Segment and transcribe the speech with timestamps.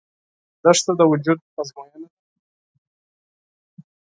[0.63, 2.19] دښته د وجود ازموینه ده.